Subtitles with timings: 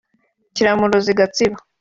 [0.55, 1.57] Kiramuruzi (Gatsibo)